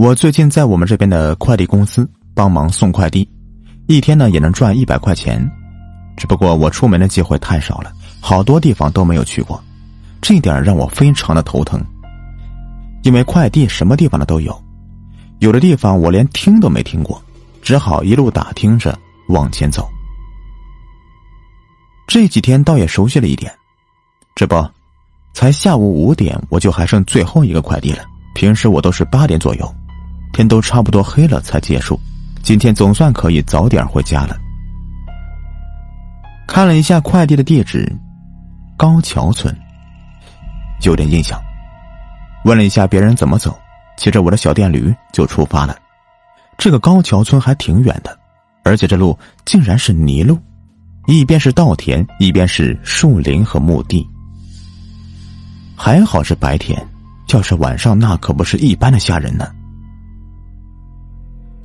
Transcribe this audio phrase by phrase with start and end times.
[0.00, 3.28] 我最近在我们这边的快递公司帮忙送快递，
[3.86, 5.46] 一天呢也能赚一百块钱。
[6.16, 9.62] 只不过我出门的机会太少了，好多地方都没有去过，
[10.22, 11.84] 这点让我非常的头疼。
[13.02, 14.58] 因为快递什么地方的都有，
[15.40, 17.22] 有的地方我连听都没听过，
[17.60, 18.98] 只好一路打听着
[19.28, 19.86] 往前走。
[22.06, 23.52] 这几天倒也熟悉了一点，
[24.34, 24.66] 这不，
[25.34, 28.02] 才下午五点，我就还剩最后一个快递了。
[28.34, 29.74] 平时我都是八点左右。
[30.32, 31.98] 天都差不多黑了才结束，
[32.42, 34.36] 今天总算可以早点回家了。
[36.46, 37.90] 看了一下快递的地址，
[38.76, 39.56] 高桥村，
[40.82, 41.40] 有点印象。
[42.44, 43.56] 问了一下别人怎么走，
[43.96, 45.76] 骑着我的小电驴就出发了。
[46.56, 48.18] 这个高桥村还挺远的，
[48.64, 50.38] 而且这路竟然是泥路，
[51.06, 54.06] 一边是稻田，一边是树林和墓地。
[55.76, 56.86] 还好是白天，
[57.28, 59.50] 要是晚上，那可不是一般的吓人呢。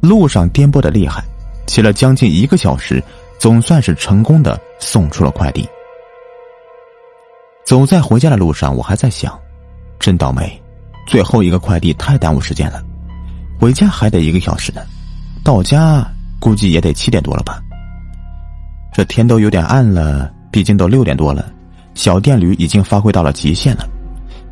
[0.05, 1.23] 路上颠簸的厉害，
[1.65, 3.03] 骑了将近一个小时，
[3.39, 5.67] 总算是成功的送出了快递。
[7.65, 9.37] 走在回家的路上，我还在想，
[9.99, 10.61] 真倒霉，
[11.07, 12.83] 最后一个快递太耽误时间了，
[13.59, 14.81] 回家还得一个小时呢，
[15.43, 16.05] 到家
[16.39, 17.59] 估计也得七点多了吧。
[18.93, 21.51] 这天都有点暗了，毕竟都六点多了，
[21.95, 23.87] 小电驴已经发挥到了极限了，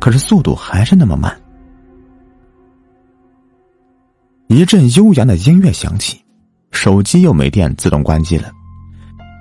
[0.00, 1.34] 可是速度还是那么慢。
[4.48, 6.22] 一阵悠扬的音乐响起，
[6.70, 8.50] 手机又没电，自动关机了。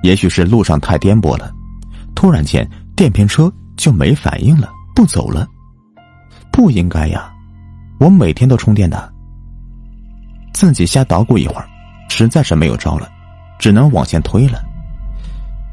[0.01, 1.51] 也许是路上太颠簸了，
[2.15, 5.47] 突然间电瓶车就没反应了，不走了。
[6.51, 7.31] 不应该呀，
[7.99, 9.11] 我每天都充电的。
[10.53, 11.67] 自己瞎捣鼓一会儿，
[12.09, 13.09] 实在是没有招了，
[13.59, 14.63] 只能往前推了。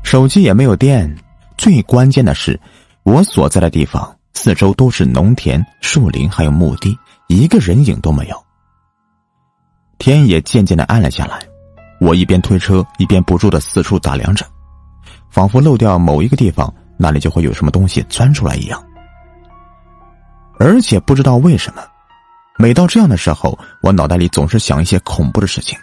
[0.02, 1.14] 手机也没有电，
[1.56, 2.58] 最关键的是，
[3.04, 8.44] 我所在的地方四周都是农田、树林，还有墓地，一个人影都没有。
[10.00, 11.38] 天也渐渐的暗了下来，
[12.00, 14.46] 我一边推车一边不住的四处打量着，
[15.28, 18.82] 仿佛漏掉某一个地方，那里就会有什么东西钻出来一样。
[20.58, 21.82] 而且不知道为什么，
[22.56, 25.78] 每到这样的时候，我脑袋里总是想一些恐怖的事情，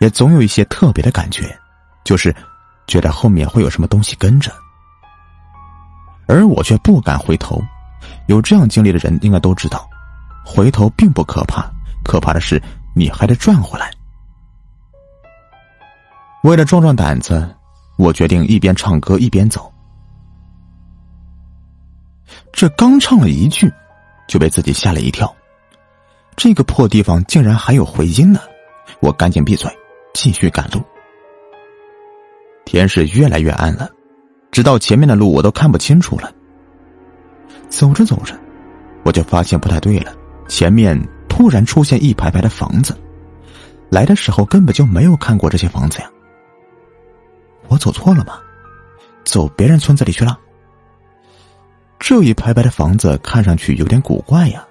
[0.00, 1.56] 也总有一些特别的感觉，
[2.02, 2.34] 就是
[2.88, 4.50] 觉得后面会有什么东西跟着，
[6.26, 7.62] 而我却不敢回头。
[8.26, 9.88] 有这样经历的人应该都知道，
[10.44, 11.70] 回头并不可怕，
[12.02, 12.60] 可怕的是。
[12.94, 13.90] 你还得转回来。
[16.42, 17.48] 为了壮壮胆子，
[17.96, 19.72] 我决定一边唱歌一边走。
[22.52, 23.72] 这刚唱了一句，
[24.28, 25.34] 就被自己吓了一跳。
[26.36, 28.40] 这个破地方竟然还有回音呢！
[29.00, 29.70] 我赶紧闭嘴，
[30.14, 30.82] 继续赶路。
[32.64, 33.88] 天是越来越暗了，
[34.50, 36.32] 直到前面的路我都看不清楚了。
[37.68, 38.38] 走着走着，
[39.04, 40.12] 我就发现不太对了，
[40.48, 41.00] 前面。
[41.36, 42.96] 突然出现一排排的房子，
[43.90, 46.08] 来的时候根本就没有看过这些房子呀。
[47.66, 48.38] 我走错了吗？
[49.24, 50.38] 走别人村子里去了？
[51.98, 54.64] 这一排排的房子看上去有点古怪呀。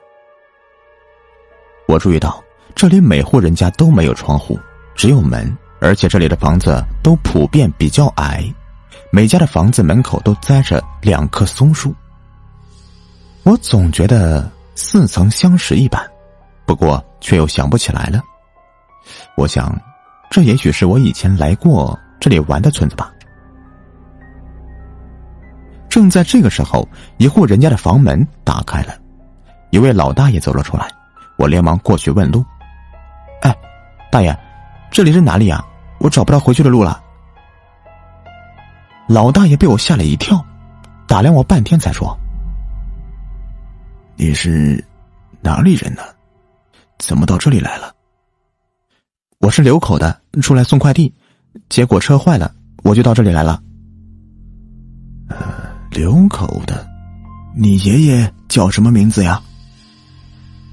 [1.85, 2.41] 我注意到
[2.73, 4.57] 这里每户人家都没有窗户，
[4.95, 8.41] 只有门，而且这里的房子都普遍比较矮，
[9.11, 11.93] 每家的房子门口都栽着两棵松树。
[13.43, 16.01] 我总觉得似曾相识一般。
[16.65, 18.21] 不过，却又想不起来了。
[19.35, 19.75] 我想，
[20.29, 23.11] 这也许是我以前来过这里玩的村子吧。
[25.89, 26.87] 正在这个时候，
[27.17, 28.95] 一户人家的房门打开了，
[29.69, 30.87] 一位老大爷走了出来。
[31.37, 32.43] 我连忙过去问路
[33.41, 33.55] ：“哎，
[34.11, 34.37] 大爷，
[34.89, 35.63] 这里是哪里呀？
[35.99, 37.01] 我找不到回去的路了。”
[39.07, 40.43] 老大爷被我吓了一跳，
[41.07, 42.17] 打量我半天才说
[44.15, 44.83] ：“你是
[45.41, 46.01] 哪里人呢？”
[47.05, 47.93] 怎么到这里来了？
[49.39, 51.13] 我是流口的，出来送快递，
[51.67, 53.61] 结果车坏了，我就到这里来了。
[55.27, 55.37] 呃，
[55.91, 56.87] 流口的，
[57.53, 59.41] 你爷爷叫什么名字呀？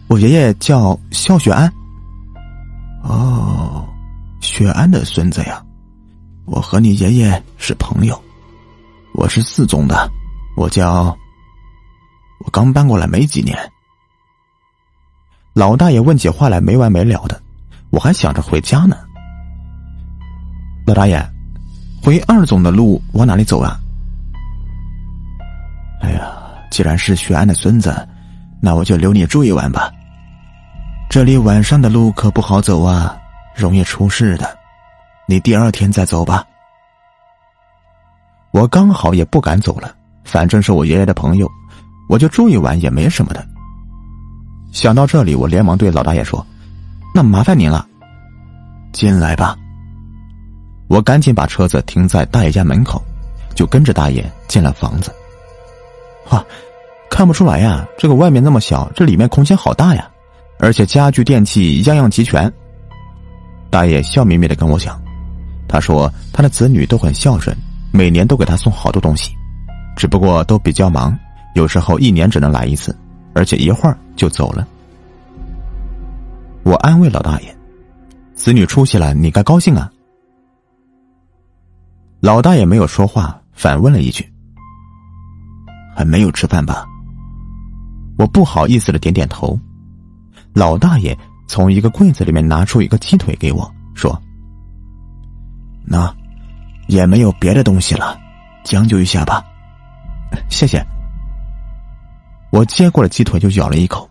[0.06, 1.68] 我爷爷叫肖雪安。
[3.02, 3.84] 哦，
[4.40, 5.60] 雪安的孙子呀，
[6.44, 8.16] 我和你爷爷是朋友。
[9.14, 10.08] 我是四中的，
[10.56, 11.06] 我叫，
[12.44, 13.58] 我刚搬过来没几年。
[15.60, 17.38] 老大爷问起话来没完没了的，
[17.90, 18.96] 我还想着回家呢。
[20.86, 21.22] 老大爷，
[22.02, 23.78] 回二总的路往哪里走啊？
[26.00, 26.32] 哎呀，
[26.70, 27.94] 既然是徐安的孙子，
[28.62, 29.92] 那我就留你住一晚吧。
[31.10, 33.14] 这里晚上的路可不好走啊，
[33.54, 34.56] 容易出事的。
[35.28, 36.42] 你第二天再走吧。
[38.52, 41.46] 我刚好也不敢走了，反正是我爷爷的朋友，
[42.08, 43.46] 我就住一晚也没什么的。
[44.72, 46.44] 想到这里，我连忙对老大爷说
[47.14, 47.86] ：“那麻烦您了。
[48.92, 49.56] 进来吧。
[50.88, 53.02] 我赶紧把车子停在大爷家门口，
[53.54, 55.12] 就跟着大爷进了房子。
[56.30, 56.44] 哇，
[57.10, 60.08] 看不出来呀，这个外面那么小，这里面空间好大呀，
[60.58, 62.52] 而且家具电器样样齐全。
[63.70, 65.00] 大爷笑眯眯的跟我讲，
[65.68, 67.56] 他说他的子女都很孝顺，
[67.92, 69.32] 每年都给他送好多东西，
[69.96, 71.16] 只不过都比较忙，
[71.54, 72.96] 有时候一年只能来一次，
[73.40, 74.68] 而且一会儿就走了。
[76.62, 77.56] 我安慰老大爷
[78.36, 79.90] ：“子女出息了，你该高兴啊。”
[82.20, 84.30] 老大爷没有说话，反问了一句
[85.96, 86.84] ：“还没有吃饭吧？”
[88.18, 89.58] 我不好意思的点点头。
[90.52, 91.16] 老大爷。
[91.46, 94.16] 从一个柜子里面拿出一个鸡腿给我，说
[95.82, 96.14] ：“那
[96.86, 98.16] 也没有别的东西了，
[98.62, 99.42] 将就一下吧。”
[100.48, 100.80] 谢谢。
[102.50, 104.08] 我接过了鸡腿，就咬了一口，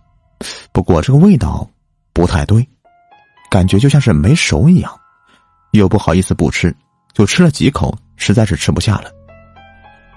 [0.72, 1.68] 不过这个味道
[2.14, 2.68] 不太对，
[3.50, 4.92] 感觉就像是没熟一样，
[5.72, 6.76] 又不好意思不吃，
[7.14, 9.12] 就吃了几口，实在是吃不下了。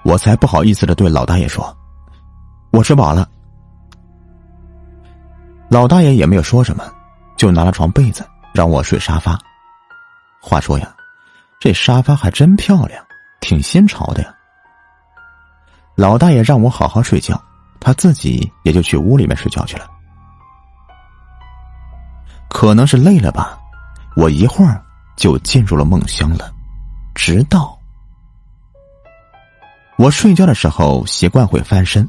[0.03, 1.75] 我才不好意思的对老大爷说
[2.71, 3.29] ：“我吃饱了。”
[5.69, 6.83] 老大爷也没有说什么。
[7.35, 9.37] 就拿了床被子让我睡沙发。
[10.39, 10.95] 话说呀，
[11.59, 13.03] 这沙发还真漂亮，
[13.41, 14.33] 挺新潮的呀。
[15.95, 17.41] 老大爷让我好好睡觉，
[17.83, 19.89] 他自己也就去屋里面睡觉去了。
[22.49, 23.59] 可能是累了吧，
[24.15, 24.81] 我一会儿
[25.17, 26.49] 就进入了梦乡了。
[27.13, 27.77] 直到
[29.97, 32.07] 我睡觉的时候，习惯会翻身，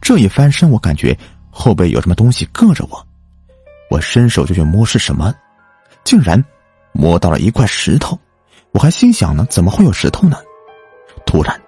[0.00, 1.16] 这一翻身，我感觉
[1.50, 3.06] 后背有什么东西硌着我。
[3.90, 5.34] 我伸手就去摸是什么，
[6.02, 6.42] 竟然
[6.92, 8.18] 摸到了一块石头。
[8.72, 10.38] 我还心想呢，怎么会有石头呢？
[11.26, 11.60] 突然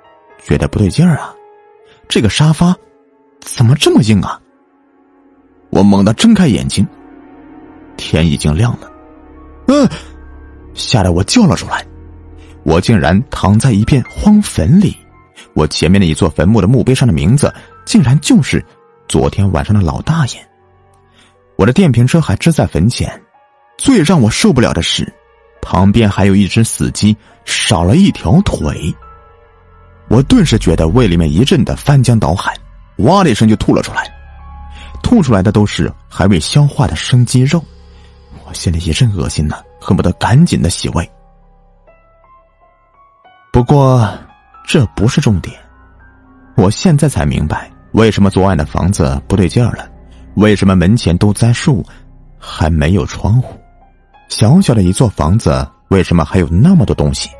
[0.42, 1.34] 觉得不对劲儿啊，
[2.08, 2.74] 这个沙发
[3.46, 4.38] 怎么这么硬啊？
[5.70, 6.84] 我猛地睁开眼睛，
[7.96, 8.90] 天已经亮了。
[9.68, 9.88] 嗯，
[10.74, 11.86] 吓得我叫了出来。
[12.64, 14.96] 我竟然躺在一片荒坟里，
[15.54, 17.52] 我前面的一座坟墓的墓碑上的名字，
[17.84, 18.62] 竟然就是
[19.06, 20.48] 昨天晚上的老大爷。
[21.54, 23.08] 我的电瓶车还支在坟前，
[23.78, 25.10] 最让我受不了的是，
[25.62, 28.92] 旁边还有一只死鸡，少了一条腿。
[30.08, 32.56] 我顿时觉得胃里面一阵的翻江倒海，
[32.98, 34.10] 哇的一声就吐了出来，
[35.02, 37.62] 吐出来的都是还未消化的生鸡肉，
[38.44, 41.10] 我心里一阵恶心呢，恨不得赶紧的洗胃。
[43.52, 44.08] 不过
[44.66, 45.54] 这不是重点，
[46.56, 49.88] 我现在才明白为什么昨晚的房子不对劲儿了。
[50.34, 51.84] 为什么门前都栽树，
[52.38, 53.58] 还没有窗户？
[54.28, 57.30] 小小的一座房子，为什么还有那么多东西？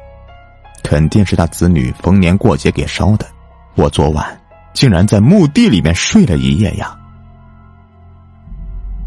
[0.83, 3.27] 肯定是他子女逢年过节给烧的。
[3.75, 4.41] 我昨晚
[4.77, 6.95] 竟然在墓地里面睡了一夜呀！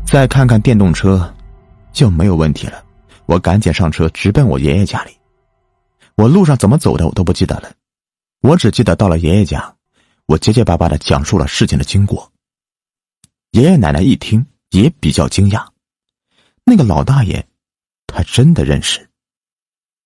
[0.04, 1.32] 再看看电动车，
[1.94, 2.84] 就没有问题了。
[3.28, 5.16] 我赶紧上车，直奔我爷爷家里。
[6.16, 7.72] 我路上怎么走的，我都不记得了。
[8.42, 9.76] 我只记得到了爷爷家，
[10.26, 12.32] 我结结巴巴的讲述了事情的经过。
[13.52, 15.68] 爷爷奶奶一听也比较惊讶，
[16.64, 17.48] 那个老大爷，
[18.08, 19.08] 他真的认识，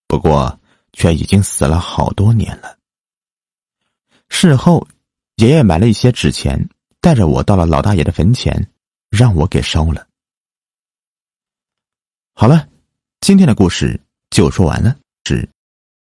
[0.10, 0.60] 不过
[0.92, 2.78] 却已经死了好多年了。
[4.28, 4.86] 事后，
[5.38, 6.70] 爷爷买了一些纸钱，
[7.02, 8.70] 带着我到了老大爷的坟前，
[9.10, 10.08] 让我给烧了。
[12.34, 12.68] 好了，
[13.22, 14.00] 今天的故事
[14.30, 15.50] 就说完了，是。